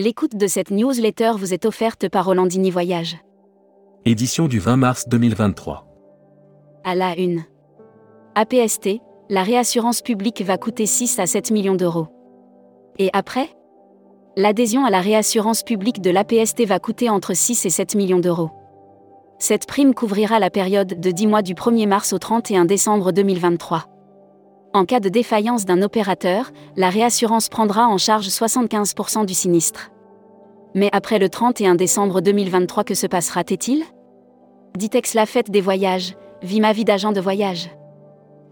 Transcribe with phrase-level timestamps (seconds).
[0.00, 3.16] L'écoute de cette newsletter vous est offerte par Rolandini Voyage.
[4.04, 5.88] Édition du 20 mars 2023.
[6.84, 7.42] À la une.
[8.36, 12.06] APST, la réassurance publique va coûter 6 à 7 millions d'euros.
[13.00, 13.50] Et après?
[14.36, 18.50] L'adhésion à la réassurance publique de l'APST va coûter entre 6 et 7 millions d'euros.
[19.40, 23.97] Cette prime couvrira la période de 10 mois du 1er mars au 31 décembre 2023.
[24.74, 29.90] En cas de défaillance d'un opérateur, la réassurance prendra en charge 75% du sinistre.
[30.74, 33.82] Mais après le 31 décembre 2023, que se passera-t-il?
[34.76, 37.70] Ditex la fête des voyages, vit ma vie d'agent de voyage.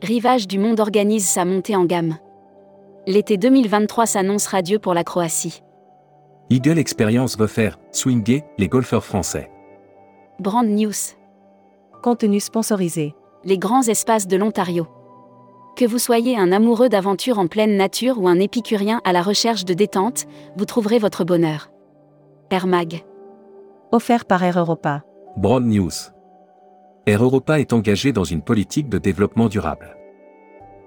[0.03, 2.17] Rivage du Monde organise sa montée en gamme.
[3.07, 5.63] L'été 2023 s'annonce radieux pour la Croatie.
[6.49, 9.51] Eagle Experience veut faire swinger les golfeurs français.
[10.41, 10.93] Brand News.
[12.03, 13.15] Contenu sponsorisé.
[13.45, 14.87] Les grands espaces de l'Ontario.
[15.77, 19.67] Que vous soyez un amoureux d'aventure en pleine nature ou un épicurien à la recherche
[19.67, 20.25] de détente,
[20.57, 21.71] vous trouverez votre bonheur.
[22.51, 23.05] Air Mag.
[23.93, 25.03] Offert par Air Europa.
[25.37, 25.91] Broad News.
[27.05, 29.99] Air Europa est engagé dans une politique de développement durable.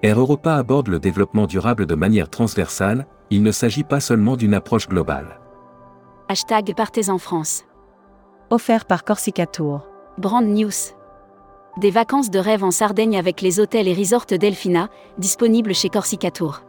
[0.01, 4.55] Air Europa aborde le développement durable de manière transversale, il ne s'agit pas seulement d'une
[4.55, 5.39] approche globale.
[6.29, 7.63] Hashtag Partez en France.
[8.49, 9.87] Offert par Corsica Tour.
[10.17, 10.95] Brand News.
[11.79, 16.29] Des vacances de rêve en Sardaigne avec les hôtels et resorts Delphina, disponibles chez Corsica
[16.29, 16.61] Tour.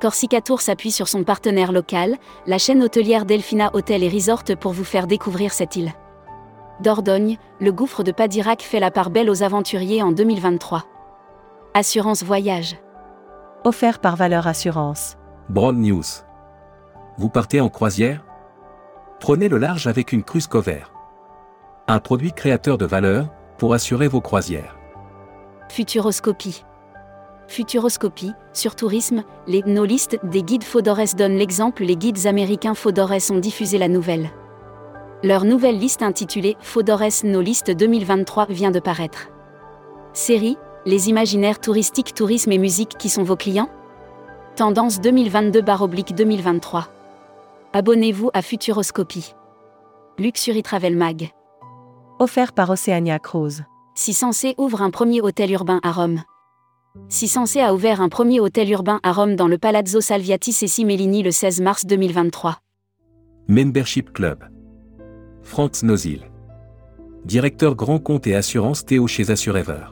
[0.00, 4.72] Corsica Tour s'appuie sur son partenaire local, la chaîne hôtelière Delphina Hôtel et Resort pour
[4.72, 5.92] vous faire découvrir cette île.
[6.80, 10.82] Dordogne, le gouffre de Padirac fait la part belle aux aventuriers en 2023.
[11.74, 12.76] Assurance voyage.
[13.62, 15.16] Offert par Valeur Assurance.
[15.48, 16.02] Broad News.
[17.18, 18.24] Vous partez en croisière?
[19.20, 20.82] Prenez le large avec une cruise cover.
[21.86, 24.76] Un produit créateur de valeur, pour assurer vos croisières.
[25.68, 26.64] Futuroscopie.
[27.48, 33.38] Futuroscopie, sur tourisme, les no des guides Fodores donnent l'exemple les guides américains Fodores ont
[33.38, 34.30] diffusé la nouvelle.
[35.22, 39.28] Leur nouvelle liste intitulée Fodores No List 2023 vient de paraître.
[40.12, 43.70] Série, les imaginaires touristiques, tourisme et musique qui sont vos clients?
[44.56, 46.84] Tendance 2022-2023.
[47.72, 49.34] Abonnez-vous à Futuroscopie.
[50.18, 51.32] Luxury Travel Mag
[52.18, 53.64] offert par Oceania Cruise.
[53.94, 56.22] Sensé ouvre un premier hôtel urbain à Rome.
[57.08, 61.22] Sensé a ouvert un premier hôtel urbain à Rome dans le Palazzo Salviati Ceci Mellini
[61.22, 62.58] le 16 mars 2023.
[63.48, 64.44] Membership Club.
[65.42, 66.22] Frank Nozil.
[67.24, 69.86] Directeur grand compte et assurance Théo chez Assurever.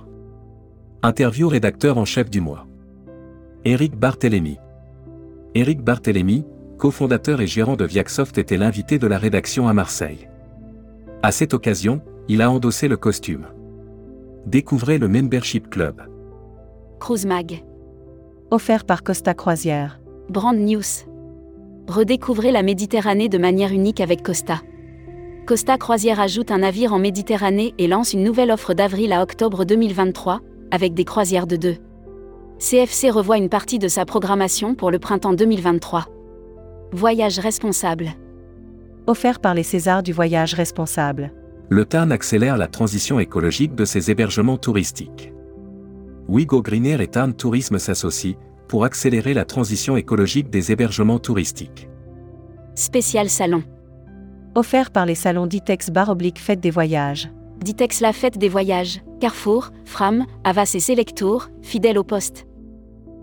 [1.02, 2.66] Interview rédacteur en chef du mois.
[3.64, 4.58] Eric Barthélémy.
[5.54, 6.44] Eric Barthélémy,
[6.78, 10.28] cofondateur et gérant de Viacsoft était l'invité de la rédaction à Marseille.
[11.22, 13.46] À cette occasion, il a endossé le costume.
[14.46, 16.02] Découvrez le Membership Club.
[17.00, 17.64] Cruise Mag.
[18.50, 20.00] Offert par Costa Croisière.
[20.28, 20.82] Brand News.
[21.88, 24.60] Redécouvrez la Méditerranée de manière unique avec Costa.
[25.46, 29.64] Costa Croisière ajoute un navire en Méditerranée et lance une nouvelle offre d'avril à octobre
[29.64, 30.40] 2023,
[30.70, 31.76] avec des croisières de deux.
[32.58, 36.06] CFC revoit une partie de sa programmation pour le printemps 2023.
[36.92, 38.10] Voyage responsable.
[39.08, 41.32] Offert par les Césars du voyage responsable
[41.72, 45.32] le Tarn accélère la transition écologique de ses hébergements touristiques.
[46.28, 48.36] Wigo Greenair et Tarn Tourisme s'associent
[48.68, 51.88] pour accélérer la transition écologique des hébergements touristiques.
[52.74, 53.62] Spécial salon.
[54.54, 57.30] Offert par les salons Ditex Bar Oblique Fête des Voyages.
[57.64, 62.44] Ditex La Fête des Voyages, Carrefour, Fram, Avas et Selectour, fidèles au poste.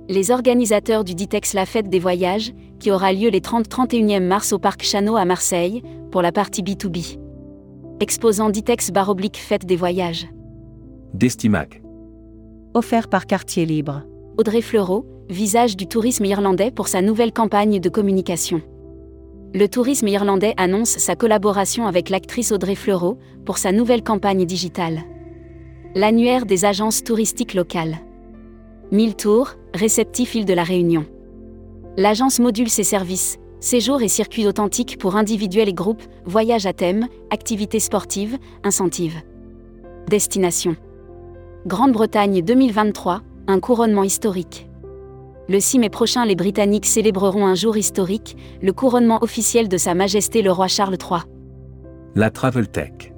[0.08, 4.58] Les organisateurs du Ditex La Fête des Voyages, qui aura lieu les 30-31e mars au
[4.58, 7.29] Parc Chano à Marseille, pour la partie B2B.
[8.02, 10.30] Exposant Ditex baroblique Fête des voyages.
[11.14, 11.82] Destimac.
[12.74, 14.04] Offert par Quartier Libre.
[14.38, 18.62] Audrey Fleurot, visage du tourisme irlandais pour sa nouvelle campagne de communication.
[19.54, 25.02] Le tourisme irlandais annonce sa collaboration avec l'actrice Audrey Fleurot pour sa nouvelle campagne digitale.
[25.94, 27.98] L'annuaire des agences touristiques locales.
[28.94, 31.06] 1000 tours, réceptif île de la Réunion.
[31.98, 37.08] L'agence module ses services, Séjours et circuits authentiques pour individuels et groupes, voyages à thème,
[37.30, 39.22] activités sportives, incentives.
[40.08, 40.78] Destination.
[41.68, 44.70] Grande-Bretagne 2023, un couronnement historique.
[45.50, 49.94] Le 6 mai prochain, les Britanniques célébreront un jour historique, le couronnement officiel de Sa
[49.94, 51.22] Majesté le roi Charles III.
[52.16, 53.12] La Travel Tech.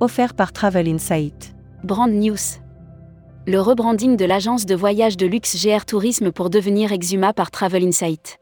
[0.00, 1.54] Offert par Travel Insight.
[1.84, 2.58] Brand News.
[3.46, 7.84] Le rebranding de l'agence de voyage de luxe GR Tourisme pour devenir Exuma par Travel
[7.84, 8.38] Insight.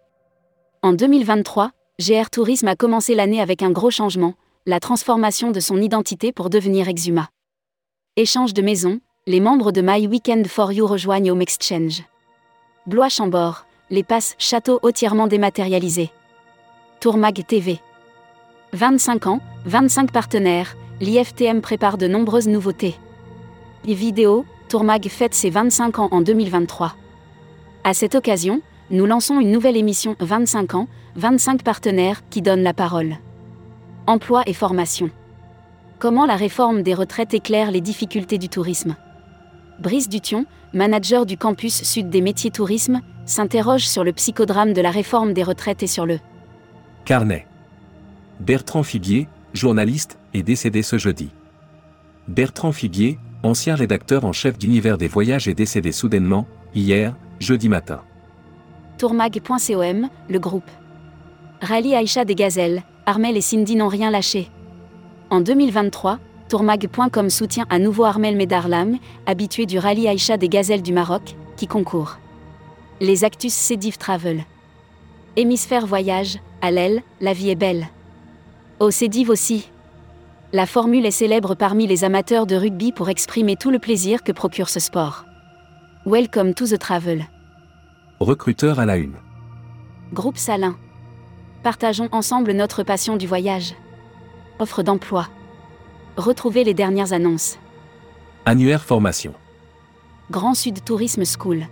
[0.85, 1.71] En 2023,
[2.01, 4.35] GR Tourisme a commencé l'année avec un gros changement,
[4.67, 7.29] la transformation de son identité pour devenir Exuma.
[8.17, 8.99] Échange de maison,
[9.29, 12.03] les membres de My Weekend for You rejoignent Home Exchange.
[12.87, 16.11] Blois Chambord, les passes châteaux entièrement dématérialisés.
[16.99, 17.79] Tourmag TV.
[18.73, 22.97] 25 ans, 25 partenaires, l'IFTM prépare de nombreuses nouveautés.
[23.85, 24.13] Les
[24.69, 26.97] Tourmag fête ses 25 ans en 2023.
[27.85, 28.63] À cette occasion,
[28.93, 30.87] nous lançons une nouvelle émission 25 ans,
[31.17, 33.17] 25 partenaires qui donnent la parole.
[34.07, 35.11] Emploi et formation.
[35.99, 38.95] Comment la réforme des retraites éclaire les difficultés du tourisme?
[39.81, 40.45] Brice Dution,
[40.75, 45.43] manager du campus sud des métiers tourisme, s'interroge sur le psychodrame de la réforme des
[45.43, 46.19] retraites et sur le
[47.07, 47.47] Carnet.
[48.41, 51.31] Bertrand Figuier, journaliste, est décédé ce jeudi.
[52.29, 58.03] Bertrand Figuier, ancien rédacteur en chef d'Univers des voyages, est décédé soudainement, hier, jeudi matin.
[58.99, 60.71] Tourmag.com, le groupe.
[61.61, 64.49] Rallye Aïcha des Gazelles, Armel et Cindy n'ont rien lâché.
[65.31, 66.19] En 2023,
[66.49, 71.67] Tourmag.com soutient à nouveau Armel Medarlam, habitué du rallye Aïcha des Gazelles du Maroc, qui
[71.67, 72.19] concourt.
[73.01, 74.45] Les Actus Cédiv Travel.
[75.37, 77.89] Hémisphère Voyage, à l'aile, la vie est belle.
[78.79, 79.71] Au Cédiv aussi.
[80.53, 84.33] La formule est célèbre parmi les amateurs de rugby pour exprimer tout le plaisir que
[84.33, 85.25] procure ce sport.
[86.05, 87.25] Welcome to the travel.
[88.23, 89.17] Recruteur à la une.
[90.13, 90.77] Groupe Salin.
[91.65, 93.75] Partageons ensemble notre passion du voyage.
[94.61, 95.27] Offre d'emploi.
[96.17, 97.59] Retrouvez les dernières annonces.
[98.47, 99.35] Annuaire formation.
[100.31, 101.67] Grand Sud Tourisme School.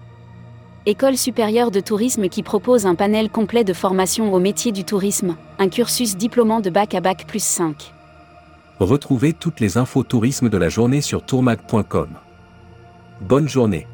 [0.87, 5.37] École supérieure de tourisme qui propose un panel complet de formation au métier du tourisme,
[5.61, 7.94] un cursus diplômant de bac à bac plus 5.
[8.81, 12.08] Retrouvez toutes les infos tourisme de la journée sur tourmag.com.
[13.20, 13.87] Bonne journée.